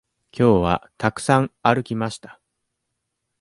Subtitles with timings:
[0.31, 2.39] きょうはたくさん歩きました。